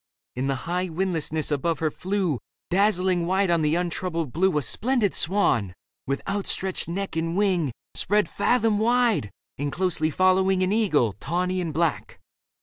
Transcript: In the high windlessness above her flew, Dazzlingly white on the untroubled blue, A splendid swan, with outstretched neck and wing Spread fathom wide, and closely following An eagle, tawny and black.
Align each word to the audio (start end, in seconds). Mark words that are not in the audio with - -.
In 0.35 0.47
the 0.47 0.55
high 0.65 0.89
windlessness 0.89 1.51
above 1.51 1.77
her 1.77 1.91
flew, 1.91 2.39
Dazzlingly 2.71 3.23
white 3.23 3.51
on 3.51 3.61
the 3.61 3.75
untroubled 3.75 4.33
blue, 4.33 4.57
A 4.57 4.63
splendid 4.63 5.13
swan, 5.13 5.75
with 6.07 6.23
outstretched 6.27 6.89
neck 6.89 7.15
and 7.15 7.37
wing 7.37 7.71
Spread 7.93 8.27
fathom 8.27 8.79
wide, 8.79 9.29
and 9.59 9.71
closely 9.71 10.09
following 10.09 10.63
An 10.63 10.71
eagle, 10.73 11.13
tawny 11.19 11.61
and 11.61 11.71
black. 11.71 12.19